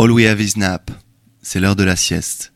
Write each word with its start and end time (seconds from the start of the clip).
All 0.00 0.10
we 0.14 0.24
have 0.24 0.40
is 0.40 0.56
nap. 0.56 0.90
C'est 1.42 1.60
l'heure 1.60 1.76
de 1.76 1.84
la 1.84 1.94
sieste. 1.94 2.52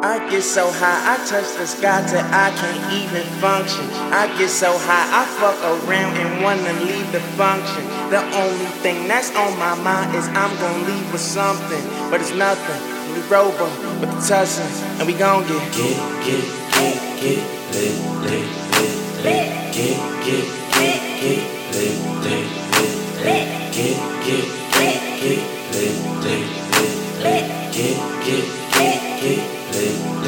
I 0.00 0.30
get 0.30 0.42
so 0.42 0.70
high, 0.70 1.02
I 1.12 1.16
touch 1.26 1.58
the 1.58 1.66
sky 1.66 2.06
till 2.06 2.22
I 2.22 2.52
can't 2.54 2.92
even 2.92 3.26
function. 3.42 3.82
I 4.12 4.28
get 4.38 4.48
so 4.48 4.70
high, 4.86 5.10
I 5.10 5.26
fuck 5.40 5.58
around 5.66 6.18
and 6.18 6.40
wanna 6.44 6.72
leave 6.86 7.10
the 7.10 7.18
function. 7.34 7.82
The 8.10 8.22
only 8.38 8.70
thing 8.80 9.08
that's 9.08 9.34
on 9.34 9.58
my 9.58 9.74
mind 9.82 10.14
is 10.14 10.28
I'm 10.28 10.54
gonna 10.60 10.86
leave 10.86 11.10
with 11.10 11.20
something, 11.20 11.82
but 12.12 12.20
it's 12.20 12.32
nothing. 12.32 12.80
We 13.12 13.26
roll 13.26 13.50
with 13.98 14.10
the 14.12 14.22
tussins, 14.22 14.78
and 15.00 15.06
we 15.08 15.14
gon' 15.14 15.42
get 15.48 15.72
get 15.74 15.98
get 16.22 16.46
get 16.78 16.96
get 17.18 17.42
lit 17.74 17.98
lit 18.22 18.46
lit 18.70 18.94
lit 19.24 19.48
get 19.74 19.98
get 20.22 20.46
get 20.78 21.00
get 21.18 21.42
lit 21.74 22.22
lit 22.22 22.67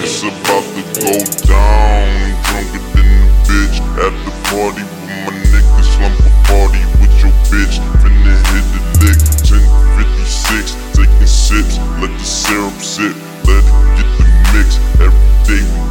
it's 0.02 0.22
about 0.22 0.64
to 0.74 0.82
go 0.98 1.14
down, 1.46 2.34
drunker 2.44 2.82
than 2.92 3.06
a 3.06 3.30
bitch. 3.46 3.76
At 4.00 4.14
the 4.24 4.32
party 4.50 4.82
with 4.82 5.12
my 5.24 5.32
niggas, 5.50 5.88
slump 5.96 6.18
a 6.18 6.30
party 6.48 6.82
with 7.00 7.14
your 7.22 7.34
bitch. 7.48 7.76
Finna 8.02 8.34
hit 8.50 8.66
the 8.74 8.80
lick, 9.04 9.18
1056 9.46 10.74
Taking 10.96 11.26
sips, 11.26 11.78
let 12.00 12.10
the 12.18 12.24
syrup 12.24 12.74
sit 12.80 13.16
Let 13.46 13.64
it 13.64 13.70
get 13.96 14.08
the 14.18 14.24
mix, 14.52 14.68
every 15.00 15.26
day 15.46 15.62
we 15.62 15.89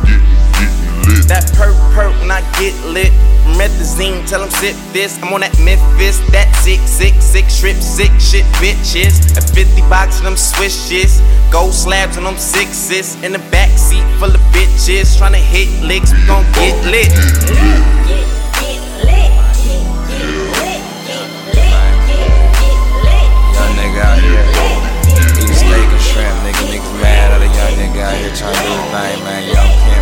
That 1.30 1.46
perk 1.54 1.78
perk 1.94 2.10
when 2.26 2.32
I 2.32 2.42
get 2.58 2.74
lit 2.90 3.14
Methazine, 3.54 4.28
tell 4.28 4.42
them 4.42 4.50
sip 4.50 4.76
this. 4.94 5.22
I'm 5.22 5.34
on 5.34 5.42
that 5.42 5.54
Memphis, 5.62 6.18
that 6.34 6.50
sick, 6.66 6.82
sick, 6.90 7.14
sick, 7.22 7.50
strip, 7.50 7.78
sick 7.78 8.10
shit, 8.18 8.46
bitches. 8.58 9.38
A 9.38 9.42
50 9.42 9.82
box 9.90 10.18
of 10.20 10.26
them 10.26 10.38
swishes. 10.38 11.22
Gold 11.52 11.74
slabs 11.74 12.18
on 12.18 12.24
them 12.24 12.38
sixes. 12.38 13.14
In 13.22 13.32
the 13.32 13.44
back 13.54 13.70
seat 13.78 14.02
full 14.18 14.34
of 14.34 14.42
bitches. 14.54 15.18
Trying 15.18 15.34
to 15.34 15.44
hit 15.44 15.70
licks, 15.86 16.14
we 16.14 16.26
gon' 16.26 16.46
get 16.58 16.74
lit. 16.90 17.14
Young 23.54 23.74
nigga 23.78 24.02
out 24.02 24.18
here, 24.18 24.46
eating 25.38 25.54
steak 25.54 25.90
and 25.94 26.04
shrimp, 26.10 26.34
nigga. 26.42 26.64
Niggas 26.74 27.02
mad 27.02 27.38
at 27.38 27.42
a 27.42 27.50
young 27.54 27.74
nigga 27.78 28.02
out 28.02 28.18
here 28.18 28.34
trying 28.34 28.56
to 28.56 28.62
do 28.66 28.74
his 28.74 28.90
thing, 28.90 29.22
man. 29.22 29.46
Man. 29.46 29.46
Young 29.54 29.99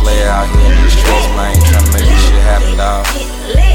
player 0.00 0.28
out 0.28 0.48
here 0.48 0.72
in 0.72 0.76
these 0.82 0.96
streets, 0.96 1.28
man. 1.36 1.54
Trying 1.68 1.84
to 1.84 1.92
make 1.92 2.08
this 2.08 2.22
shit 2.24 2.42
happen, 2.42 2.72
dog. 2.76 3.04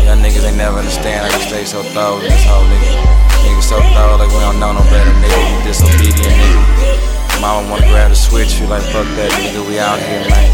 Young 0.03 0.19
niggas 0.19 0.43
ain't 0.45 0.57
never 0.57 0.81
understand 0.81 1.21
how 1.23 1.29
you 1.37 1.43
stay 1.45 1.63
so 1.65 1.81
thorough 1.93 2.19
in 2.19 2.29
this 2.29 2.43
whole 2.45 2.65
nigga. 2.65 2.97
Niggas 3.45 3.69
so 3.69 3.77
thorough 3.93 4.17
like 4.17 4.33
we 4.33 4.41
don't 4.41 4.59
know 4.59 4.73
no 4.73 4.83
better, 4.89 5.13
nigga. 5.21 5.39
You 5.53 5.59
disobedient, 5.63 6.19
nigga. 6.19 7.41
Mama 7.41 7.69
wanna 7.69 7.87
grab 7.87 8.09
the 8.09 8.17
switch, 8.17 8.59
you 8.59 8.65
like 8.67 8.83
fuck 8.89 9.07
that, 9.15 9.31
nigga. 9.37 9.61
We 9.67 9.79
out 9.79 9.99
here, 10.01 10.25
man. 10.29 10.49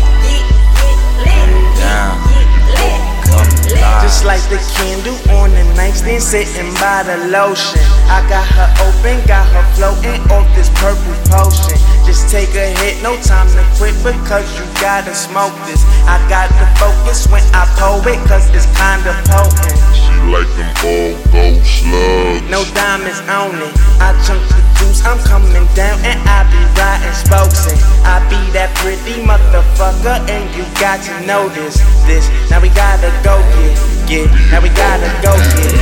Down. 1.80 3.61
Just 4.02 4.26
like 4.26 4.42
the 4.50 4.60
candle 4.76 5.16
on 5.38 5.52
the 5.52 5.64
nightstand, 5.76 6.22
sitting 6.22 6.74
by 6.76 7.04
the 7.04 7.30
lotion. 7.32 7.80
I 8.12 8.26
got 8.28 8.48
her 8.58 8.70
open, 8.84 9.24
got 9.28 9.48
her 9.56 9.66
floating 9.76 10.22
off 10.32 10.48
this 10.56 10.70
purple 10.82 11.16
potion. 11.32 11.80
Just 12.06 12.30
take 12.30 12.52
a 12.56 12.68
hit, 12.82 13.02
no 13.04 13.16
time 13.22 13.48
to 13.56 13.64
quit 13.78 13.96
because 14.04 14.48
you 14.60 14.66
gotta 14.82 15.14
smoke 15.16 15.56
this. 15.64 15.86
I 16.10 16.20
got 16.28 16.50
to 16.50 16.66
focus 16.76 17.28
when 17.32 17.44
I 17.54 17.64
pull 17.78 18.04
it, 18.04 18.20
cause 18.28 18.50
it's 18.52 18.68
kinda 18.76 19.16
potent. 19.30 19.80
She 19.96 20.12
like 20.28 20.50
them 20.60 20.72
all 20.84 21.14
gold 21.32 21.64
slugs 21.64 22.44
No 22.50 22.66
diamonds 22.76 23.22
on 23.32 23.56
it. 23.56 23.74
I 24.02 24.12
chunk 24.26 24.42
the 24.50 24.60
juice, 24.82 25.06
I'm 25.06 25.20
coming 25.24 25.68
down 25.78 26.02
and 26.04 26.20
I 26.28 26.44
be 26.50 26.62
riding 26.76 27.16
spokes. 27.16 27.70
And 27.70 27.80
I 28.04 28.20
be 28.28 28.40
that 28.58 28.74
pretty 28.82 29.22
motherfucker, 29.24 30.20
and 30.28 30.44
you 30.58 30.66
got 30.82 31.00
to 31.06 31.14
know 31.26 31.48
this. 31.50 31.78
This, 32.10 32.28
now 32.50 32.60
we 32.60 32.70
gotta 32.70 33.14
go 33.24 33.38
get, 33.62 34.08
get, 34.10 34.26
now 34.50 34.62
we 34.62 34.70
gotta 34.74 35.10
go 35.22 35.34
get. 35.58 35.74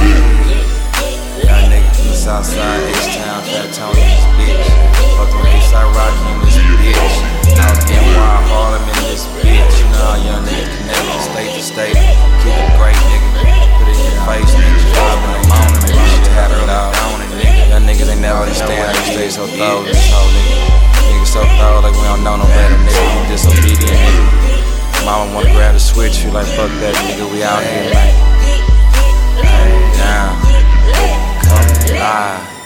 Young 1.43 1.65
nigga 1.71 1.89
from 1.95 2.07
the 2.11 2.17
south 2.17 2.45
side, 2.45 2.83
H-Town, 2.83 3.41
Fat 3.47 3.71
Tony, 3.71 4.03
this 4.03 4.25
bitch. 4.35 4.67
Fuck 5.15 5.31
with 5.35 5.55
Eastside 5.55 5.87
Rocky 5.95 6.25
in 6.29 6.37
this 6.43 6.57
bitch. 6.59 7.15
Out 7.59 7.79
NY 7.87 8.35
Harlem 8.51 8.83
in 8.83 8.99
this 9.07 9.23
bitch. 9.39 9.73
You 9.79 9.87
know 9.95 10.03
how 10.03 10.19
young 10.19 10.43
niggas 10.43 10.69
connect 10.77 11.03
from 11.07 11.21
state 11.31 11.51
to 11.55 11.63
state. 11.63 11.97
Keep 12.43 12.55
it 12.55 12.71
great, 12.75 12.99
nigga. 13.07 13.29
Put 13.79 13.87
it 13.87 13.95
in 13.95 14.11
your 14.11 14.23
face, 14.27 14.51
driving 14.51 15.33
them 15.33 15.51
on 15.55 15.67
and 15.71 15.81
make 15.83 15.95
this 15.95 16.11
shit 16.19 16.27
happen, 16.35 16.59
dog. 16.67 16.91
Young 17.71 17.83
niggas 17.87 18.09
ain't 18.11 18.21
never 18.21 18.43
understand 18.43 18.83
how 18.83 19.03
stay 19.07 19.29
so 19.29 19.47
thorough, 19.47 19.83
this 19.87 19.99
whole 20.11 20.27
nigga. 20.35 20.79
Niggas 21.07 21.31
so 21.31 21.41
thorough 21.55 21.81
like 21.81 21.95
we 21.95 22.03
don't 22.03 22.23
know 22.23 22.35
no 22.35 22.47
better, 22.51 22.75
nigga. 22.83 23.03
You 23.15 23.21
disobedient, 23.31 23.95
nigga. 23.95 24.48
Mama 25.09 25.33
wanna 25.33 25.51
grab 25.53 25.73
the 25.73 25.79
switch, 25.79 26.23
you 26.23 26.29
like 26.29 26.45
fuck 26.45 26.69
that, 26.81 26.93
nigga. 26.93 27.33
We 27.33 27.41
out 27.41 27.63
here, 27.63 27.91
man. 27.91 28.13
Down. 29.97 30.37
Come 31.41 31.97
live. 31.97 32.58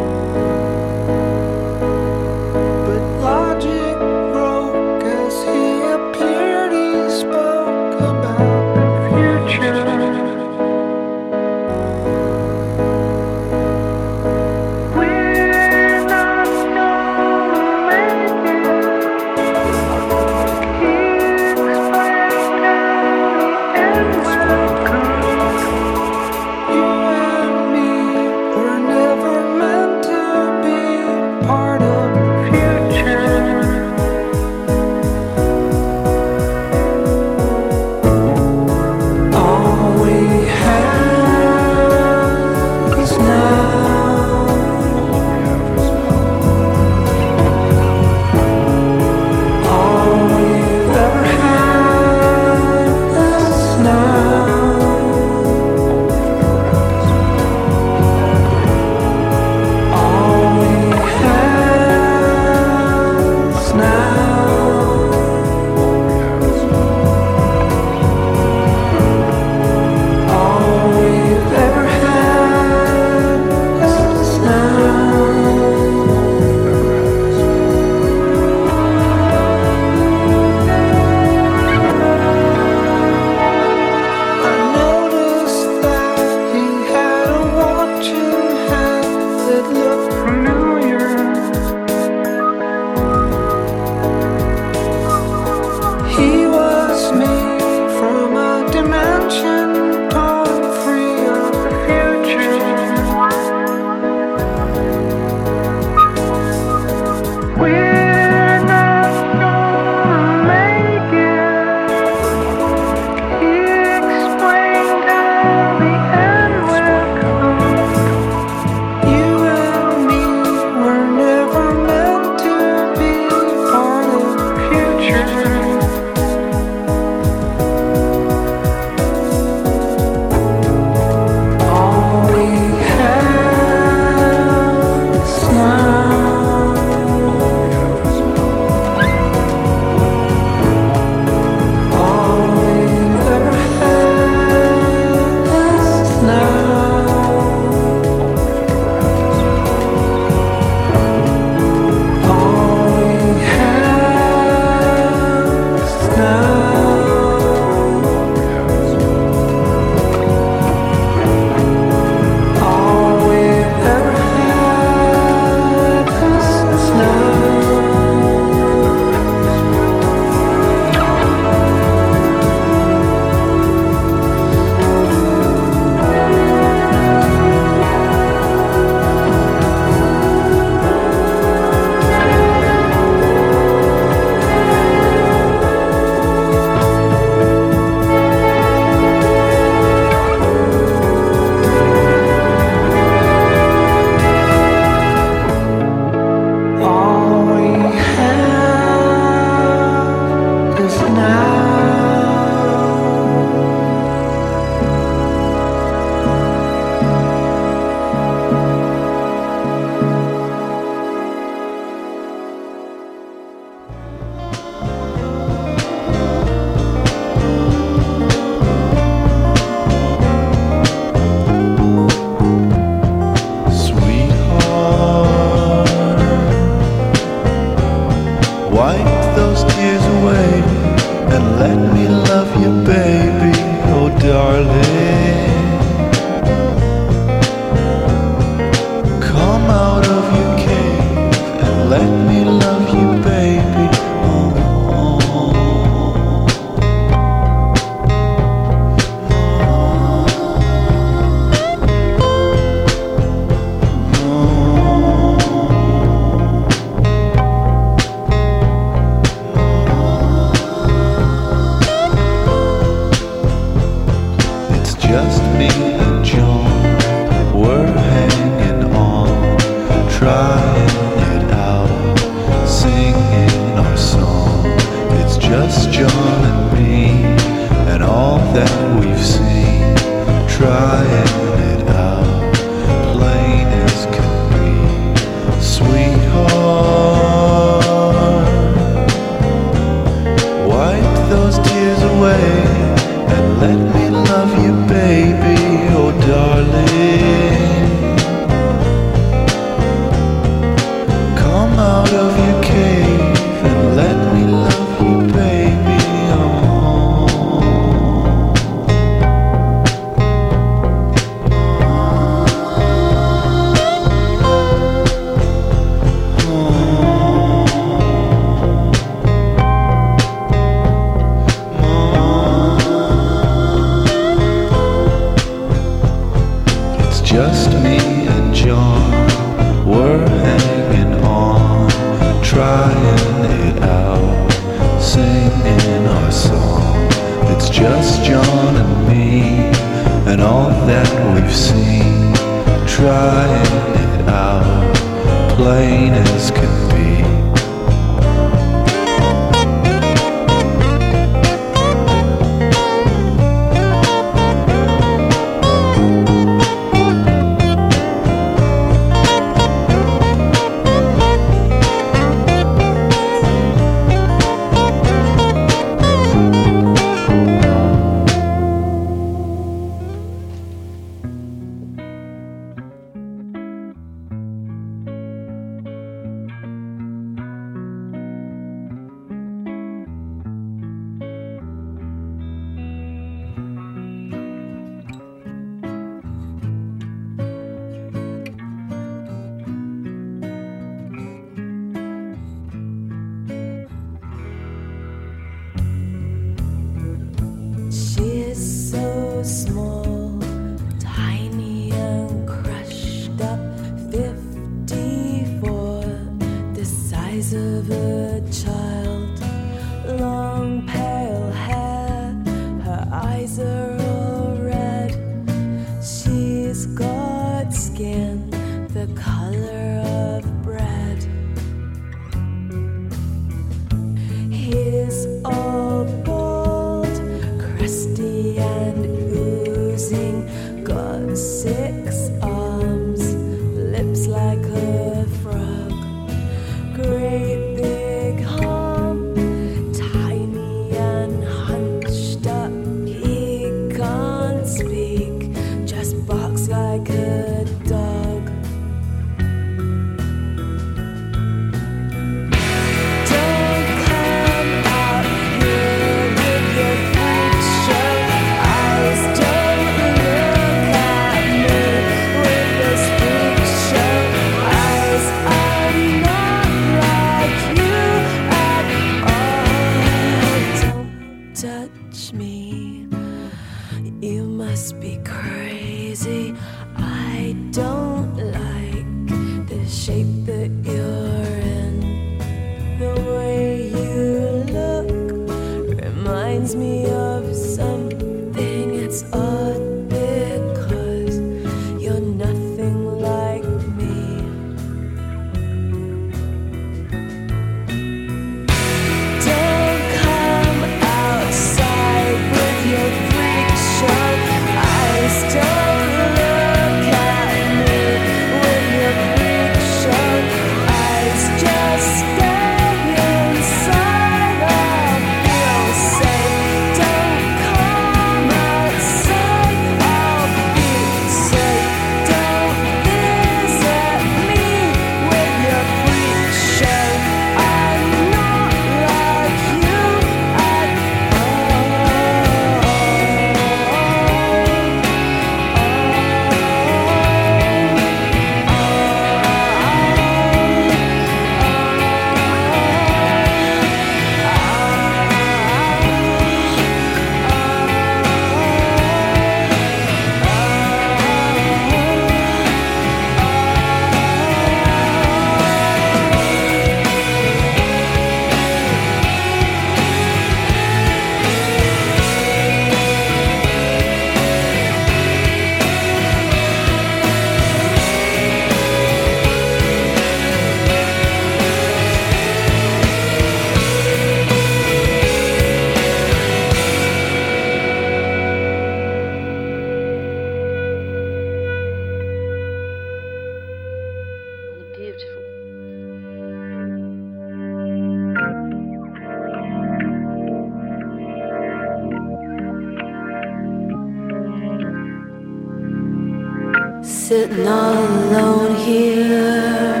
but 597.46 597.58
not 597.58 597.94
alone 597.96 598.74
here, 598.74 600.00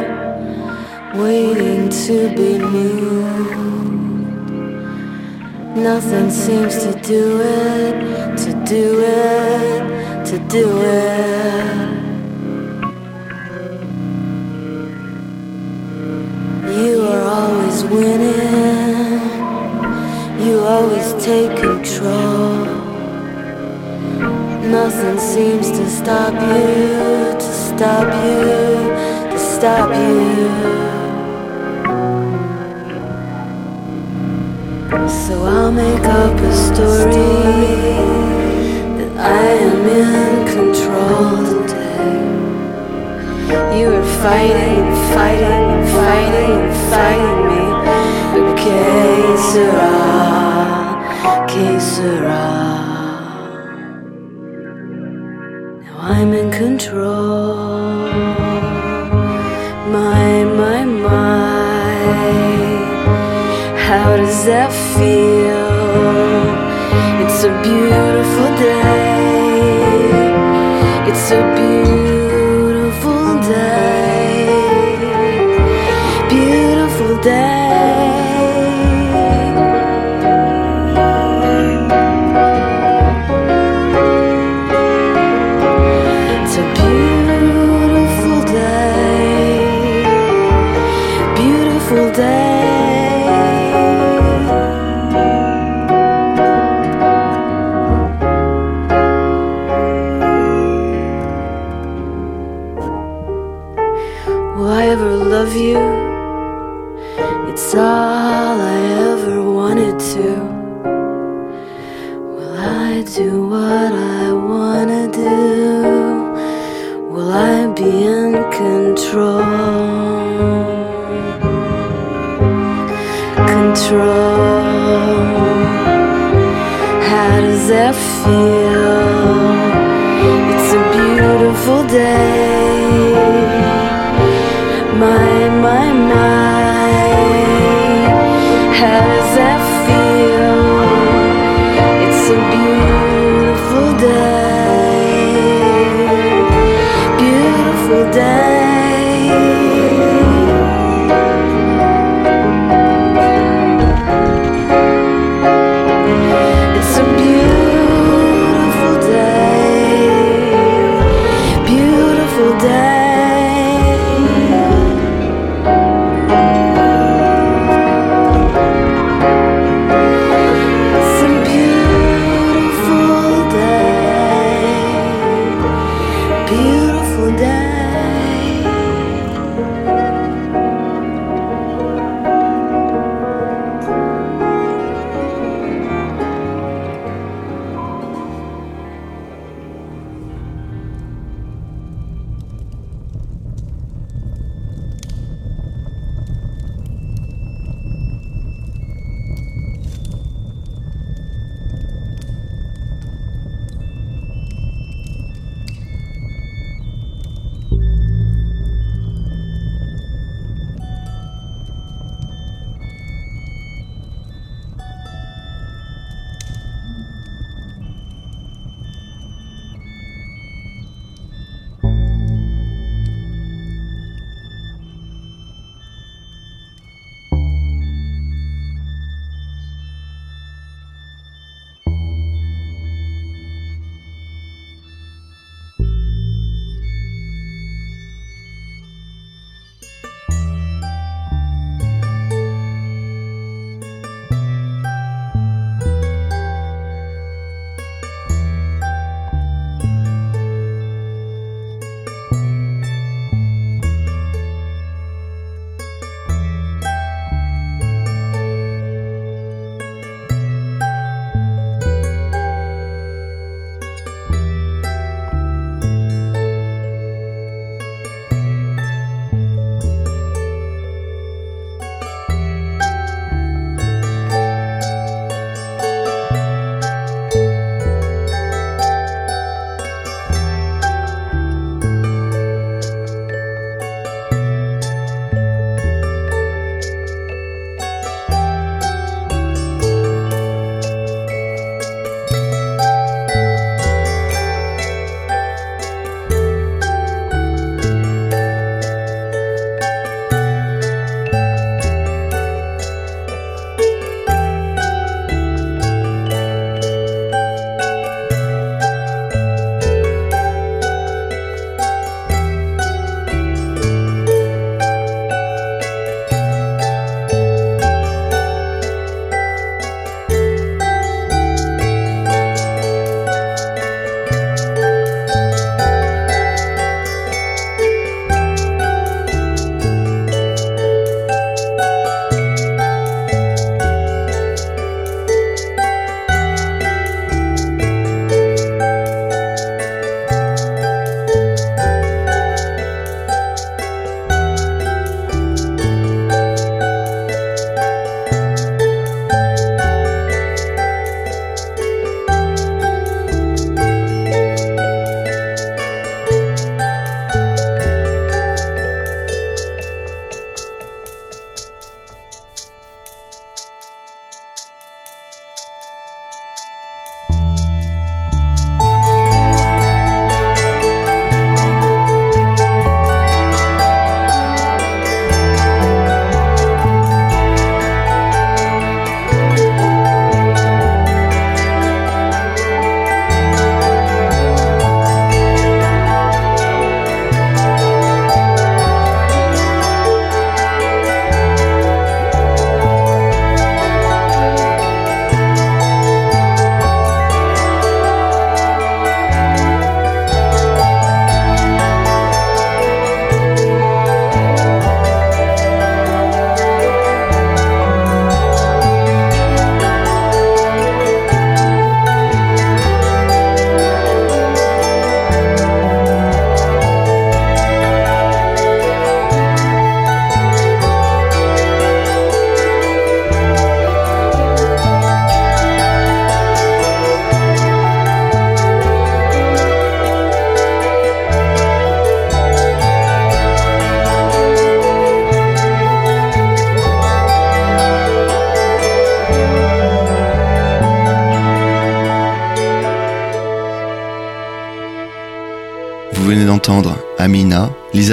waiting 1.14 1.90
to 1.90 2.34
be 2.34 2.58
moved. 2.58 4.50
Nothing 5.76 6.30
seems 6.30 6.84
to 6.84 6.93
sera, 49.54 51.46
qui 51.46 51.78
sera. 51.78 52.46
Now 55.84 55.96
I'm 56.00 56.32
in 56.32 56.50
control. 56.50 57.54
My, 59.94 60.26
my, 60.60 60.84
my. 61.06 61.94
How 63.86 64.16
does 64.16 64.44
that 64.50 64.72
feel? 64.94 65.70
It's 67.22 67.44
a 67.44 67.52
beautiful 67.62 68.48
day. 68.58 69.03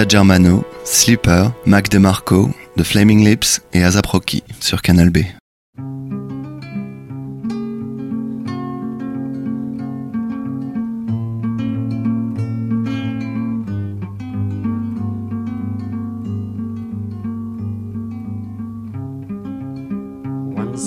Germano, 0.07 0.63
Sleeper, 0.83 1.53
Mac 1.65 1.89
DeMarco, 1.89 2.51
The 2.75 2.83
Flaming 2.83 3.23
Lips 3.23 3.61
et 3.73 3.83
Azap 3.83 4.07
sur 4.59 4.81
Canal 4.81 5.09
B. 5.09 5.25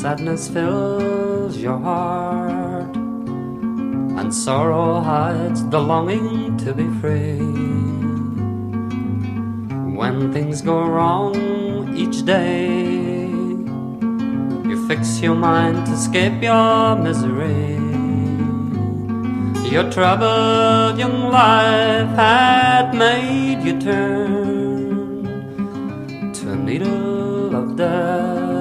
Sadness 0.05 0.48
fills 0.48 1.57
your 1.57 1.79
heart 1.79 2.94
and 4.18 4.35
sorrow 4.35 5.00
hides 5.00 5.66
the 5.70 5.81
longing 5.81 6.59
to 6.59 6.74
be 6.74 6.87
free. 7.00 8.13
When 10.14 10.33
things 10.33 10.62
go 10.62 10.81
wrong 10.87 11.35
each 11.96 12.24
day, 12.24 13.27
you 14.68 14.87
fix 14.87 15.18
your 15.20 15.35
mind 15.35 15.87
to 15.87 15.92
escape 15.92 16.40
your 16.40 16.94
misery. 16.94 17.74
Your 19.72 19.90
troubled 19.90 21.00
young 21.00 21.33
life 21.33 22.14
had 22.14 22.94
made 22.94 23.64
you 23.64 23.81
turn 23.81 25.33
to 26.33 26.53
a 26.53 26.57
needle 26.57 27.57
of 27.57 27.74
death. 27.74 28.55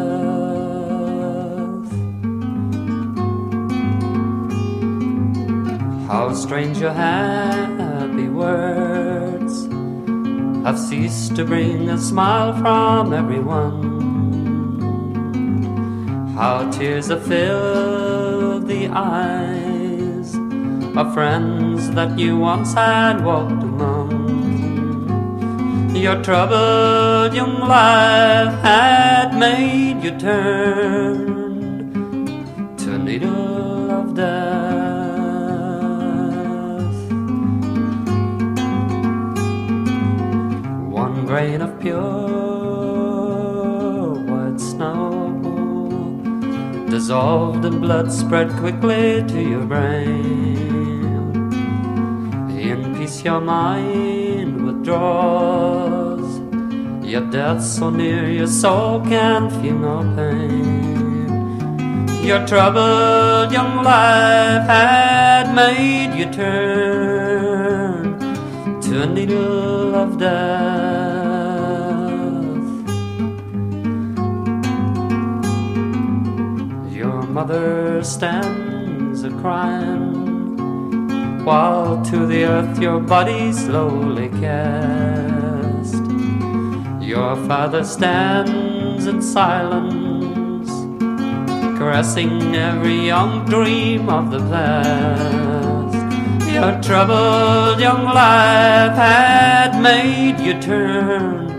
How 6.08 6.34
strange 6.34 6.80
your 6.80 6.94
happy 6.94 8.28
words 8.28 8.93
have 10.64 10.80
ceased 10.80 11.36
to 11.36 11.44
bring 11.44 11.90
a 11.90 11.98
smile 11.98 12.54
from 12.58 13.14
everyone. 13.14 13.92
How 16.36 16.70
tears 16.72 17.08
have 17.08 17.28
filled 17.28 18.68
the 18.68 18.88
eyes 18.88 20.36
of 20.98 21.14
friends 21.14 21.92
that 21.92 22.18
you 22.18 22.38
once 22.38 22.74
had 22.74 23.24
walked 23.26 23.62
among. 23.64 24.14
Your 25.94 26.22
troubled 26.24 27.34
young 27.34 27.60
life 27.60 28.62
had 28.62 29.38
made 29.38 30.02
you 30.04 30.18
turn 30.18 31.33
dissolved 47.04 47.66
in 47.66 47.82
blood 47.82 48.10
spread 48.10 48.50
quickly 48.62 49.22
to 49.28 49.42
your 49.42 49.66
brain. 49.66 50.56
In 52.58 52.96
peace, 52.96 53.22
your 53.26 53.42
mind 53.42 54.66
withdraws. 54.66 56.40
Your 57.06 57.30
death 57.30 57.62
so 57.62 57.90
near, 57.90 58.30
your 58.30 58.48
soul 58.48 59.02
can 59.02 59.50
feel 59.50 59.78
no 59.80 59.98
pain. 60.16 61.68
Your 62.24 62.48
troubled 62.48 63.52
young 63.52 63.84
life 63.84 64.66
had 64.66 65.54
made 65.54 66.18
you 66.18 66.32
turn 66.32 68.18
to 68.80 69.02
a 69.04 69.06
needle 69.06 69.94
of 69.94 70.18
death. 70.18 70.63
Mother 77.54 78.04
stands 78.04 79.24
a 79.24 79.30
crying 79.30 80.26
while 81.46 82.04
to 82.06 82.26
the 82.26 82.46
earth 82.46 82.80
your 82.82 83.00
body 83.00 83.54
slowly 83.54 84.30
cast. 84.30 86.04
Your 87.00 87.36
father 87.48 87.84
stands 87.84 89.06
in 89.06 89.22
silence, 89.22 90.72
caressing 91.78 92.56
every 92.56 93.06
young 93.06 93.46
dream 93.46 94.10
of 94.10 94.32
the 94.32 94.40
past. 94.50 95.94
Your 96.52 96.82
troubled 96.82 97.80
young 97.80 98.06
life 98.06 98.96
had 98.96 99.80
made 99.80 100.40
you 100.40 100.60
turn 100.60 101.53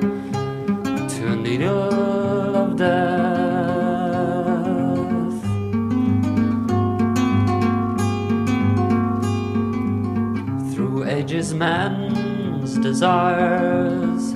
man's 11.55 12.79
desires 12.79 14.33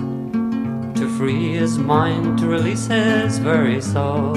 to 0.98 1.09
free 1.16 1.54
his 1.54 1.78
mind, 1.78 2.38
to 2.38 2.46
release 2.46 2.87
his 2.87 3.38
very 3.38 3.81
soul, 3.81 4.35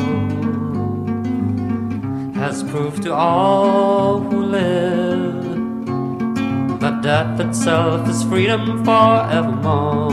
has 2.34 2.63
proved 2.63 3.04
to 3.04 3.13
all 3.13 4.20
who 4.20 4.44
live 4.44 5.52
that 6.82 7.02
death 7.04 7.39
itself 7.39 8.10
is 8.10 8.24
freedom 8.24 8.84
forevermore. 8.84 10.12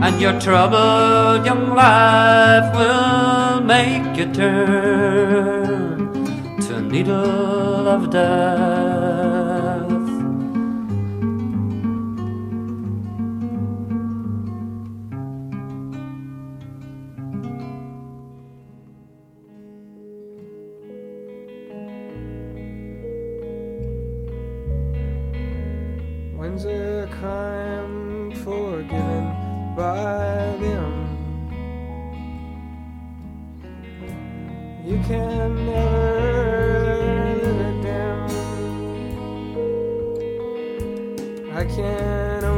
And 0.00 0.20
your 0.20 0.38
troubled 0.40 1.44
young 1.44 1.74
life 1.74 2.72
will 2.76 3.60
make 3.62 4.16
you 4.16 4.32
turn 4.32 6.12
to 6.60 6.76
a 6.76 6.80
needle 6.80 7.88
of 7.88 8.10
death. 8.10 8.97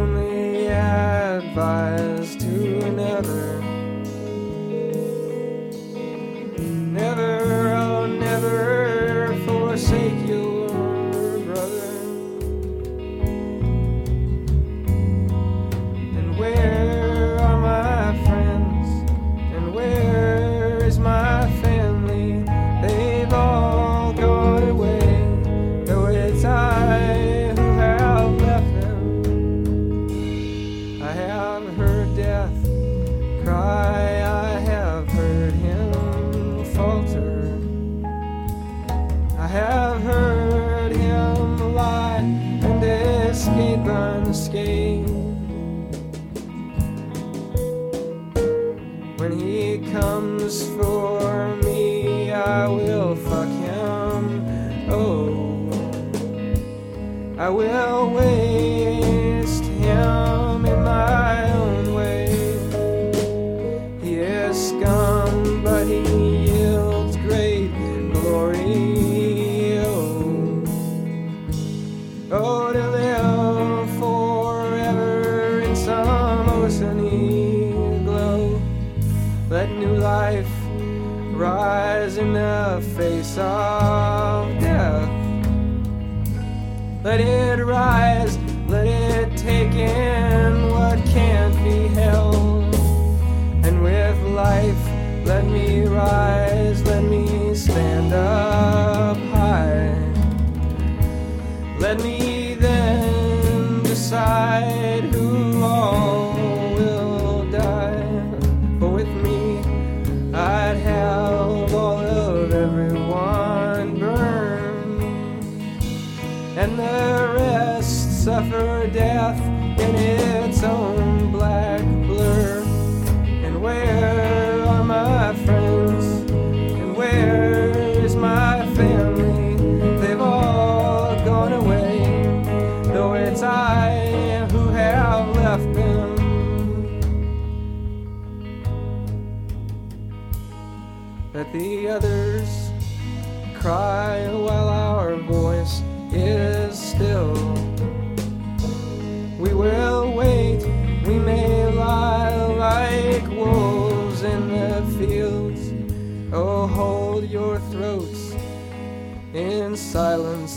Only 0.01 0.69
advise 0.69 2.37
to. 2.37 2.47
Never, 2.91 3.30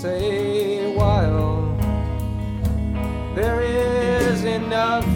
say 0.03 0.93
while 0.97 1.77
there 3.35 3.61
is 3.61 4.43
enough 4.43 5.07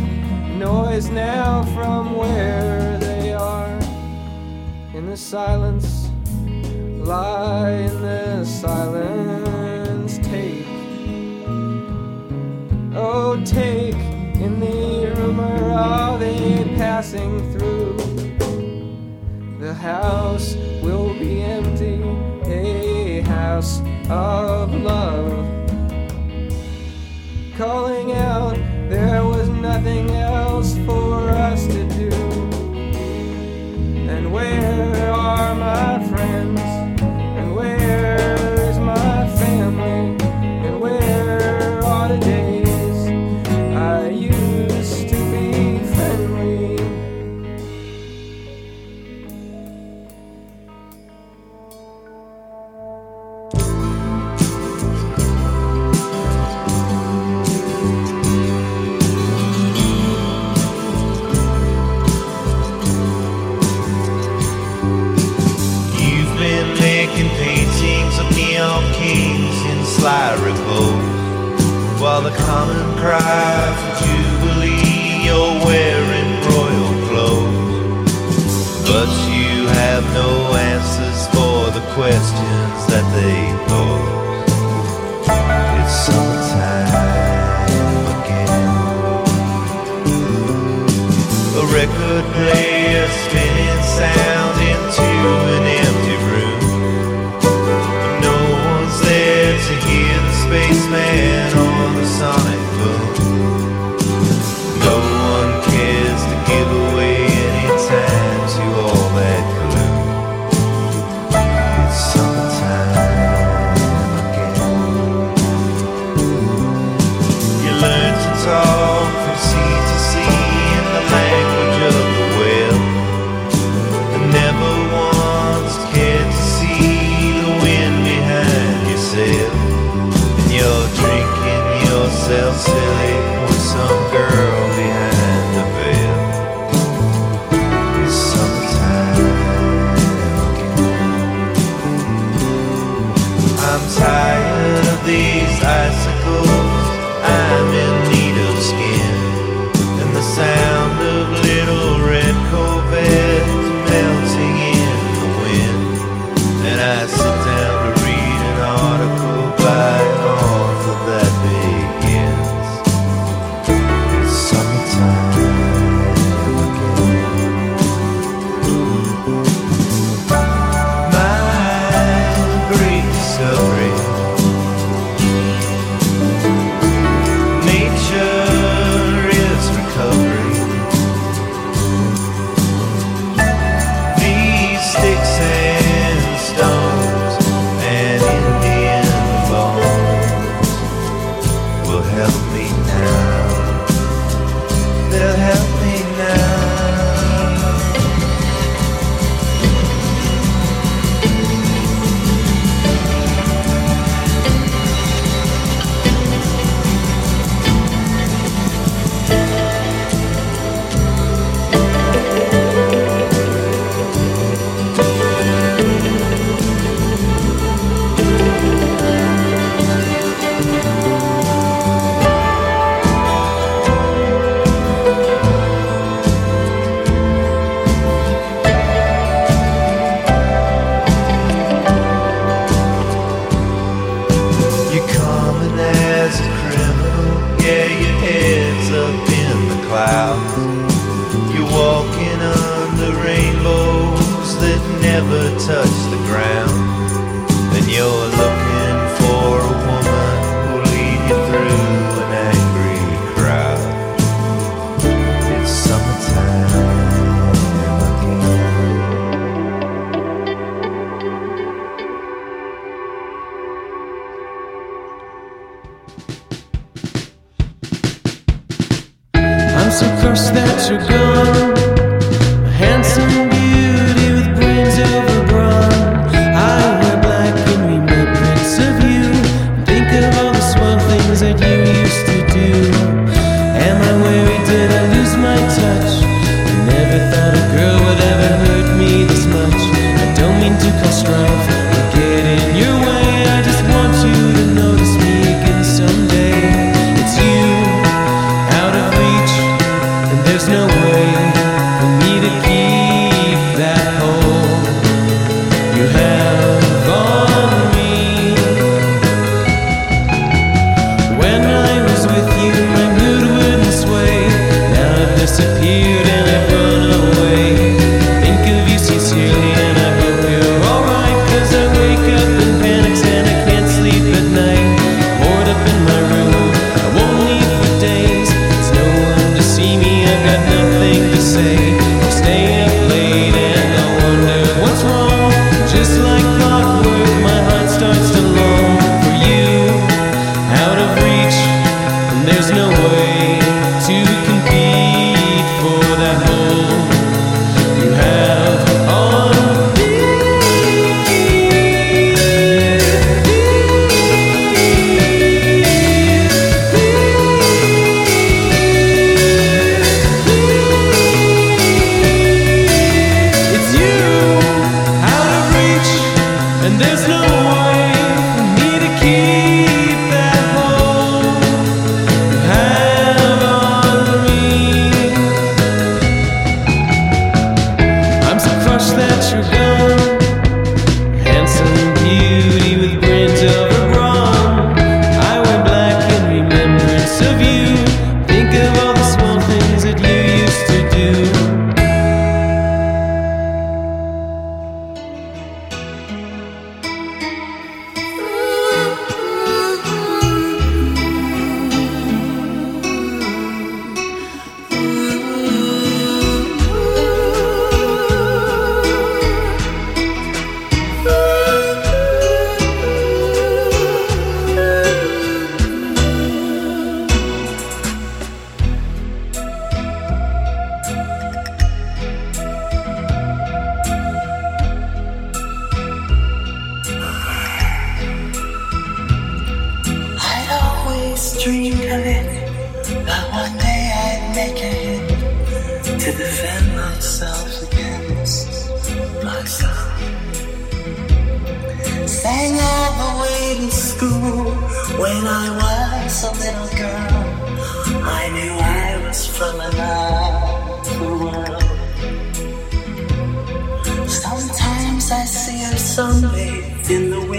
noise 0.56 1.10
now 1.10 1.62
from 1.76 2.16
where 2.16 2.98
they 3.00 3.34
are. 3.34 3.78
In 4.94 5.08
the 5.10 5.18
silence 5.18 6.08
lie 7.06 7.72
in 7.72 8.02
the 8.02 8.46
silence 8.46 10.20
take 10.20 10.66
oh 12.96 13.44
take 13.44 14.02
in 14.46 14.62
the 14.62 15.14
rumor 15.18 15.72
of 15.74 16.22
a 16.22 16.64
passing 16.78 17.34
through 17.52 17.98
the 19.60 19.74
house. 19.74 20.27
of 24.10 24.74
love. 24.74 25.46
Calling 27.58 28.14
out, 28.14 28.56
there 28.90 29.24
was 29.26 29.50
nothing 29.50 30.10
else. 30.12 30.27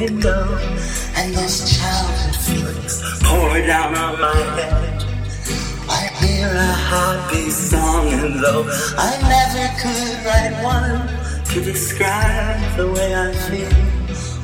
window, 0.01 0.57
and 1.17 1.35
those 1.35 1.77
childhood 1.77 2.37
feelings 2.47 3.03
pouring 3.25 3.67
down 3.67 3.95
on 3.97 4.21
my 4.21 4.37
head. 4.57 5.05
I 5.91 6.07
hear 6.21 6.47
a 6.47 6.73
heartbeat 6.89 7.53
song, 7.53 8.07
and 8.13 8.35
though 8.43 8.65
I 8.97 9.11
never 9.35 9.67
could 9.83 10.17
write 10.27 10.55
one 10.63 11.09
to 11.47 11.59
describe 11.61 12.77
the 12.77 12.87
way 12.93 13.15
I 13.15 13.33
feel 13.47 13.75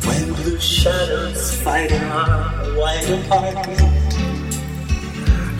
when 0.06 0.32
blue 0.42 0.58
shadows 0.58 1.54
fighting 1.62 2.02
on 2.02 2.28
a 2.28 2.74
white 2.80 3.08
apartment, 3.18 3.80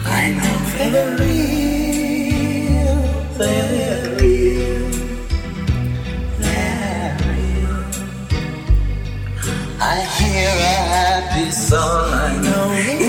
I 0.05 0.23
know 0.39 0.57
they're 0.77 1.17
real, 1.23 2.97
they're 3.37 4.19
real. 4.19 4.84
I 9.87 10.01
hear 10.17 10.49
a 10.49 10.75
happy 10.95 11.51
song. 11.51 12.11
I 12.11 12.41
know. 12.41 13.04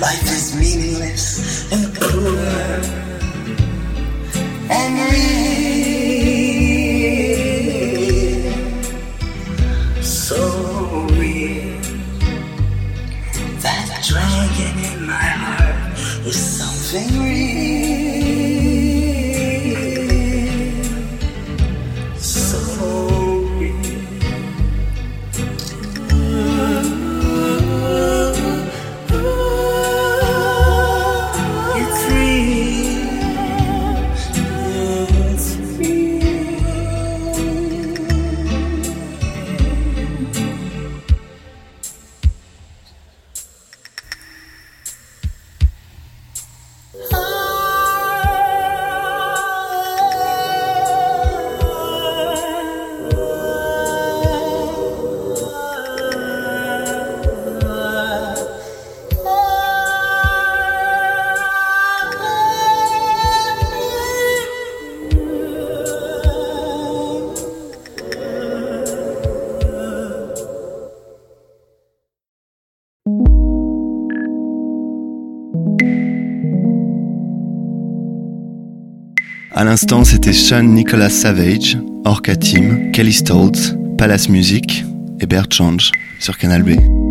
Life 0.00 0.24
is 0.24 0.54
meaningless 0.56 1.72
and 1.72 1.94
poor 1.94 2.38
and 4.70 4.94
real. 5.12 5.54
So 10.02 10.40
real. 11.12 11.80
That 13.62 13.86
dragon 14.08 14.76
in 14.92 15.06
my 15.06 15.28
heart 15.42 15.98
is 16.26 16.36
something 16.36 17.10
real. 17.20 18.03
C'était 80.02 80.32
Sean 80.32 80.64
Nicholas 80.64 81.10
Savage, 81.10 81.78
Orca 82.04 82.34
Team, 82.34 82.90
Kelly 82.90 83.12
Stoltz, 83.12 83.76
Palace 83.96 84.28
Music 84.28 84.84
et 85.20 85.26
Bert 85.26 85.46
Change 85.52 85.92
sur 86.18 86.36
Canal 86.36 86.64
B. 86.64 87.03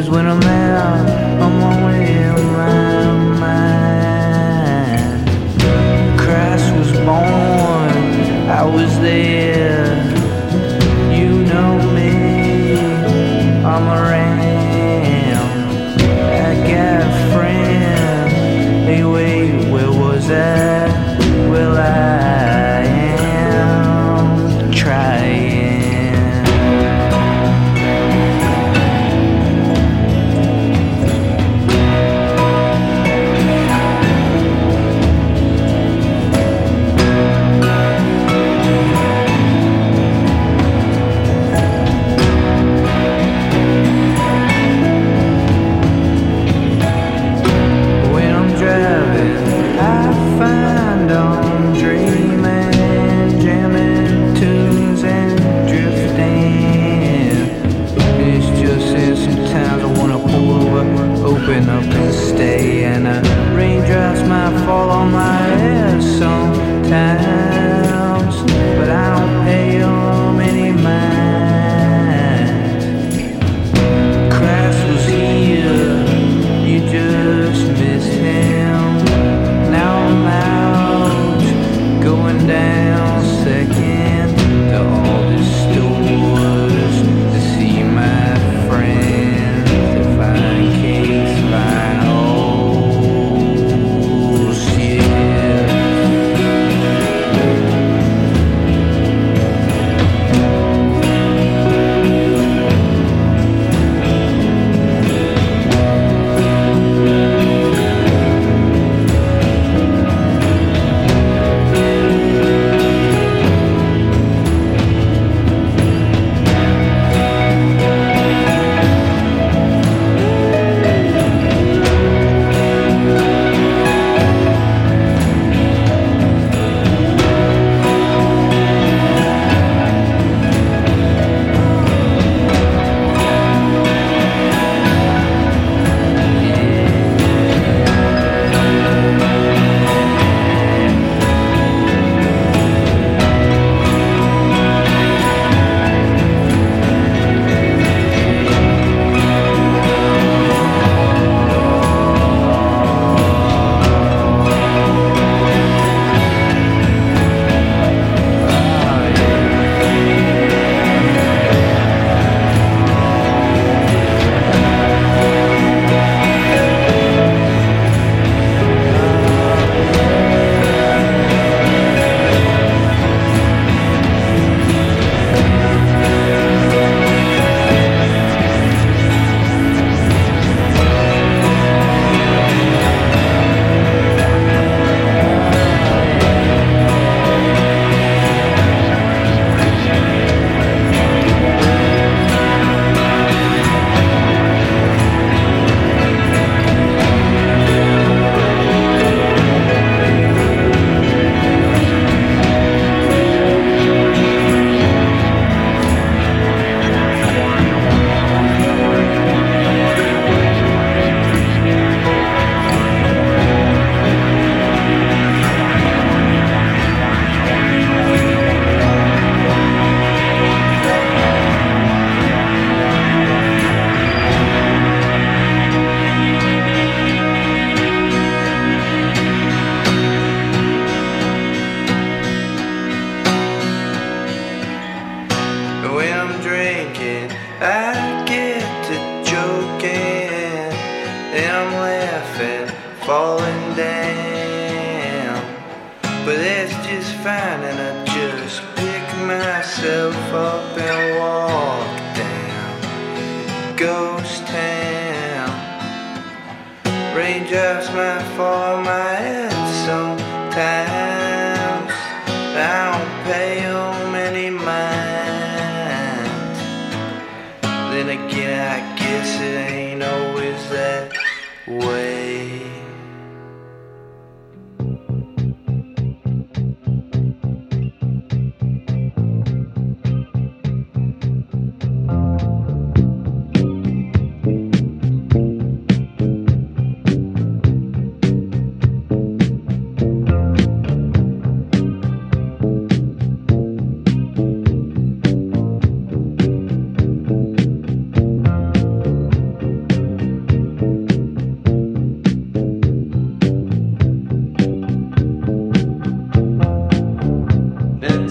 Cause 0.00 0.08
when 0.08 0.26
I'm 0.26 0.42
out, 0.44 0.59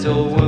It's 0.00 0.06
over. 0.06 0.39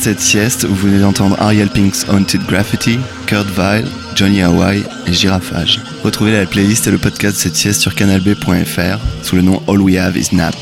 Cette 0.00 0.20
sieste, 0.20 0.64
vous 0.64 0.76
venez 0.76 0.98
d'entendre 0.98 1.36
Ariel 1.40 1.68
Pink's 1.68 2.06
Haunted 2.08 2.40
Graffiti, 2.46 2.98
Kurt 3.26 3.46
Vile, 3.48 3.84
Johnny 4.14 4.40
Hawaii 4.40 4.82
et 5.06 5.12
Girafage. 5.12 5.80
Retrouvez 6.02 6.32
la 6.32 6.46
playlist 6.46 6.86
et 6.86 6.90
le 6.90 6.96
podcast 6.96 7.36
de 7.36 7.40
cette 7.40 7.56
sieste 7.56 7.82
sur 7.82 7.94
canalb.fr 7.94 8.98
sous 9.22 9.36
le 9.36 9.42
nom 9.42 9.62
All 9.68 9.82
We 9.82 9.98
Have 9.98 10.16
Is 10.16 10.34
Nap. 10.34 10.54